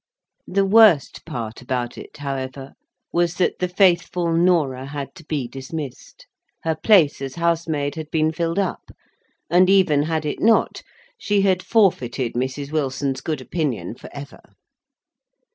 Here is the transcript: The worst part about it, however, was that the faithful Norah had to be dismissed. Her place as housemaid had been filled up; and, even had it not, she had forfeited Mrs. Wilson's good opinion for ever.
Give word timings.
The 0.47 0.65
worst 0.65 1.23
part 1.27 1.61
about 1.61 1.95
it, 1.95 2.17
however, 2.17 2.73
was 3.13 3.35
that 3.35 3.59
the 3.59 3.67
faithful 3.67 4.33
Norah 4.33 4.87
had 4.87 5.13
to 5.13 5.23
be 5.23 5.47
dismissed. 5.47 6.25
Her 6.63 6.75
place 6.75 7.21
as 7.21 7.35
housemaid 7.35 7.93
had 7.93 8.09
been 8.09 8.31
filled 8.31 8.57
up; 8.57 8.89
and, 9.47 9.69
even 9.69 10.01
had 10.01 10.25
it 10.25 10.39
not, 10.41 10.81
she 11.19 11.41
had 11.41 11.61
forfeited 11.61 12.33
Mrs. 12.33 12.71
Wilson's 12.71 13.21
good 13.21 13.41
opinion 13.41 13.93
for 13.93 14.09
ever. 14.11 14.41